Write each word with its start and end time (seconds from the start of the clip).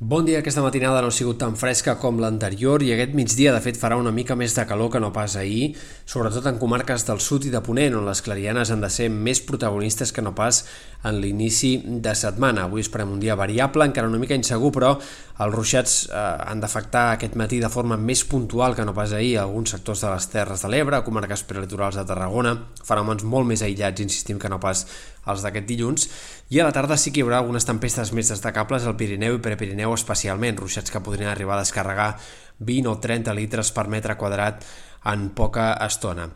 Bon 0.00 0.24
dia, 0.26 0.40
aquesta 0.40 0.58
matinada 0.58 0.98
no 1.04 1.12
ha 1.12 1.14
sigut 1.14 1.36
tan 1.38 1.52
fresca 1.54 1.92
com 2.02 2.16
l'anterior 2.18 2.82
i 2.82 2.88
aquest 2.90 3.12
migdia 3.14 3.52
de 3.54 3.60
fet 3.62 3.76
farà 3.78 3.94
una 3.94 4.10
mica 4.10 4.34
més 4.34 4.56
de 4.56 4.64
calor 4.66 4.90
que 4.90 4.98
no 4.98 5.12
pas 5.14 5.36
ahir, 5.38 5.76
sobretot 6.04 6.48
en 6.50 6.58
comarques 6.58 7.06
del 7.06 7.22
sud 7.22 7.46
i 7.46 7.52
de 7.52 7.60
Ponent, 7.62 7.94
on 7.94 8.08
les 8.08 8.22
clarianes 8.26 8.72
han 8.74 8.82
de 8.82 8.90
ser 8.90 9.06
més 9.06 9.38
protagonistes 9.46 10.10
que 10.10 10.24
no 10.26 10.34
pas 10.34 10.64
en 11.04 11.20
l'inici 11.22 11.76
de 12.02 12.14
setmana. 12.18 12.64
Avui 12.64 12.82
esperem 12.82 13.12
un 13.14 13.22
dia 13.22 13.36
variable, 13.38 13.86
encara 13.86 14.10
una 14.10 14.18
mica 14.18 14.34
insegur, 14.34 14.72
però 14.74 14.96
els 14.98 15.54
ruixats 15.54 15.96
eh, 16.08 16.18
han 16.18 16.62
d'afectar 16.62 17.04
aquest 17.12 17.38
matí 17.38 17.60
de 17.62 17.70
forma 17.70 17.94
més 17.94 18.24
puntual 18.26 18.74
que 18.74 18.86
no 18.86 18.96
pas 18.98 19.14
ahir 19.14 19.36
a 19.36 19.44
alguns 19.46 19.76
sectors 19.76 20.02
de 20.02 20.10
les 20.10 20.30
Terres 20.32 20.66
de 20.66 20.74
l'Ebre, 20.74 21.04
comarques 21.06 21.46
prelitorals 21.46 22.00
de 22.00 22.06
Tarragona, 22.08 22.56
fenòmens 22.82 23.22
molt 23.22 23.46
més 23.46 23.62
aïllats, 23.62 24.02
insistim, 24.02 24.42
que 24.42 24.50
no 24.50 24.58
pas 24.58 24.86
els 25.30 25.44
d'aquest 25.44 25.68
dilluns, 25.68 26.08
i 26.52 26.60
a 26.60 26.66
la 26.66 26.72
tarda 26.76 26.98
sí 27.00 27.12
que 27.12 27.22
hi 27.22 27.24
haurà 27.24 27.38
algunes 27.40 27.64
tempestes 27.64 28.12
més 28.12 28.28
destacables 28.28 28.84
al 28.84 28.96
Pirineu 29.00 29.38
i 29.38 29.44
Prepirineu 29.44 29.83
especialment, 29.92 30.56
ruixats 30.56 30.90
que 30.90 31.02
podrien 31.04 31.28
arribar 31.28 31.58
a 31.58 31.64
descarregar 31.66 32.16
20 32.58 32.88
o 32.88 32.98
30 33.02 33.34
litres 33.36 33.72
per 33.76 33.88
metre 33.92 34.16
quadrat 34.16 34.64
en 35.04 35.28
poca 35.36 35.74
estona. 35.84 36.30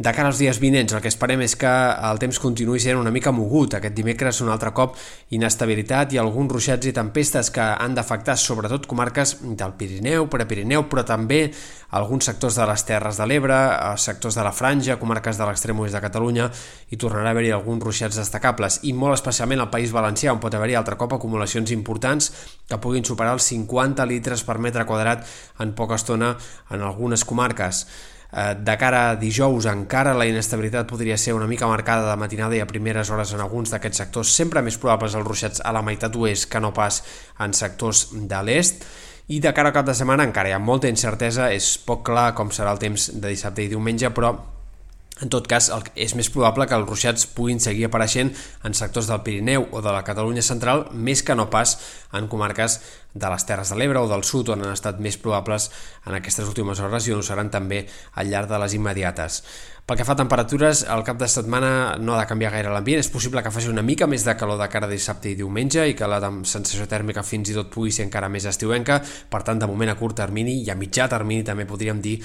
De 0.00 0.14
cara 0.16 0.30
als 0.30 0.38
dies 0.40 0.56
vinents, 0.56 0.94
el 0.96 1.02
que 1.04 1.10
esperem 1.12 1.42
és 1.44 1.52
que 1.60 1.68
el 2.08 2.16
temps 2.22 2.38
continuï 2.40 2.78
sent 2.80 2.96
una 2.96 3.10
mica 3.12 3.34
mogut. 3.36 3.74
Aquest 3.76 3.92
dimecres 3.92 4.38
un 4.40 4.48
altre 4.48 4.70
cop 4.72 4.94
inestabilitat 5.36 6.14
i 6.14 6.18
alguns 6.22 6.54
ruixats 6.54 6.88
i 6.88 6.92
tempestes 6.96 7.50
que 7.52 7.60
han 7.60 7.92
d'afectar 7.98 8.38
sobretot 8.40 8.86
comarques 8.88 9.34
del 9.42 9.74
Pirineu, 9.76 10.24
Prepirineu, 10.32 10.86
però 10.88 11.02
també 11.04 11.42
alguns 11.98 12.30
sectors 12.30 12.56
de 12.56 12.64
les 12.70 12.84
Terres 12.88 13.20
de 13.20 13.26
l'Ebre, 13.28 13.58
sectors 14.00 14.38
de 14.38 14.46
la 14.46 14.54
Franja, 14.56 14.96
comarques 14.96 15.36
de 15.36 15.48
l'extrem 15.50 15.82
oest 15.84 15.92
de 15.98 16.00
Catalunya, 16.00 16.46
i 16.88 16.96
tornarà 16.96 17.34
a 17.34 17.34
haver-hi 17.34 17.50
alguns 17.52 17.84
ruixats 17.84 18.16
destacables, 18.16 18.78
i 18.88 18.94
molt 18.96 19.18
especialment 19.18 19.60
al 19.60 19.68
País 19.74 19.92
Valencià, 19.92 20.32
on 20.32 20.40
pot 20.40 20.56
haver-hi 20.56 20.78
altre 20.80 20.96
cop 20.96 21.12
acumulacions 21.18 21.74
importants 21.76 22.30
que 22.64 22.80
puguin 22.80 23.04
superar 23.04 23.36
els 23.36 23.50
50 23.52 24.08
litres 24.08 24.46
per 24.48 24.56
metre 24.64 24.88
quadrat 24.88 25.28
en 25.60 25.76
poca 25.76 26.00
estona 26.00 26.32
en 26.70 26.86
algunes 26.88 27.26
comarques. 27.28 27.84
Eh, 28.30 28.54
de 28.54 28.76
cara 28.78 29.10
a 29.10 29.16
dijous 29.18 29.66
encara 29.66 30.14
la 30.14 30.26
inestabilitat 30.30 30.86
podria 30.86 31.18
ser 31.18 31.34
una 31.34 31.48
mica 31.50 31.66
marcada 31.66 32.06
de 32.10 32.16
matinada 32.16 32.54
i 32.54 32.62
a 32.62 32.68
primeres 32.70 33.10
hores 33.10 33.34
en 33.34 33.42
alguns 33.42 33.74
d'aquests 33.74 34.04
sectors, 34.04 34.34
sempre 34.34 34.62
més 34.62 34.78
probables 34.78 35.16
els 35.18 35.26
ruixats 35.26 35.64
a 35.64 35.74
la 35.74 35.82
meitat 35.82 36.14
oest 36.16 36.46
que 36.50 36.62
no 36.62 36.70
pas 36.76 37.02
en 37.42 37.54
sectors 37.56 38.06
de 38.12 38.42
l'est. 38.46 38.86
I 39.30 39.38
de 39.42 39.52
cara 39.54 39.70
al 39.70 39.74
cap 39.74 39.86
de 39.86 39.94
setmana 39.94 40.26
encara 40.26 40.50
hi 40.50 40.54
ha 40.54 40.62
molta 40.62 40.90
incertesa, 40.90 41.50
és 41.54 41.76
poc 41.86 42.06
clar 42.06 42.32
com 42.38 42.50
serà 42.54 42.72
el 42.74 42.82
temps 42.82 43.10
de 43.14 43.28
dissabte 43.28 43.62
i 43.62 43.70
diumenge, 43.70 44.10
però 44.14 44.34
en 45.20 45.28
tot 45.28 45.46
cas, 45.48 45.68
és 45.94 46.14
més 46.16 46.30
probable 46.32 46.66
que 46.66 46.76
els 46.76 46.88
ruixats 46.88 47.26
puguin 47.36 47.60
seguir 47.60 47.86
apareixent 47.88 48.32
en 48.64 48.76
sectors 48.76 49.10
del 49.10 49.22
Pirineu 49.26 49.66
o 49.70 49.82
de 49.84 49.92
la 49.92 50.04
Catalunya 50.06 50.44
central, 50.44 50.86
més 50.92 51.22
que 51.22 51.36
no 51.36 51.50
pas 51.52 51.76
en 52.16 52.28
comarques 52.28 52.78
de 53.12 53.28
les 53.28 53.44
Terres 53.44 53.72
de 53.72 53.76
l'Ebre 53.76 54.00
o 54.00 54.08
del 54.08 54.24
sud, 54.24 54.52
on 54.54 54.64
han 54.64 54.72
estat 54.72 55.00
més 55.02 55.18
probables 55.20 55.68
en 56.06 56.16
aquestes 56.16 56.48
últimes 56.48 56.80
hores 56.80 57.06
i 57.06 57.12
on 57.12 57.20
ho 57.20 57.26
seran 57.26 57.50
també 57.52 57.84
al 58.16 58.30
llarg 58.32 58.48
de 58.48 58.60
les 58.62 58.74
immediates. 58.78 59.42
Pel 59.90 59.98
que 59.98 60.04
fa 60.06 60.14
a 60.14 60.20
temperatures, 60.20 60.84
el 60.94 61.02
cap 61.02 61.18
de 61.18 61.26
setmana 61.28 61.96
no 61.98 62.14
ha 62.14 62.20
de 62.20 62.28
canviar 62.30 62.52
gaire 62.54 62.70
l'ambient, 62.70 63.00
és 63.02 63.10
possible 63.10 63.42
que 63.42 63.50
faci 63.50 63.68
una 63.68 63.82
mica 63.82 64.06
més 64.06 64.22
de 64.24 64.36
calor 64.38 64.60
de 64.60 64.68
cara 64.70 64.86
a 64.86 64.92
dissabte 64.92 65.32
i 65.32 65.34
diumenge 65.34 65.88
i 65.90 65.96
que 65.98 66.08
la 66.08 66.20
sensació 66.46 66.86
tèrmica 66.86 67.26
fins 67.26 67.50
i 67.50 67.58
tot 67.58 67.72
pugui 67.74 67.90
ser 67.90 68.06
encara 68.06 68.30
més 68.30 68.46
estiuenca, 68.46 69.00
per 69.02 69.42
tant, 69.42 69.58
de 69.58 69.68
moment 69.68 69.90
a 69.90 69.98
curt 69.98 70.20
termini 70.22 70.60
i 70.62 70.70
a 70.70 70.78
mitjà 70.78 71.10
termini 71.10 71.42
també 71.42 71.66
podríem 71.66 72.00
dir 72.00 72.20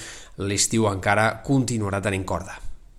l'estiu 0.46 0.86
encara 0.92 1.32
continuarà 1.44 2.04
tenint 2.06 2.30
corda. 2.30 2.65